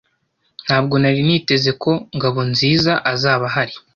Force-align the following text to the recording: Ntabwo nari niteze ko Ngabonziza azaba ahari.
Ntabwo 0.65 0.95
nari 1.01 1.19
niteze 1.27 1.71
ko 1.83 1.91
Ngabonziza 2.15 2.93
azaba 3.11 3.43
ahari. 3.49 3.75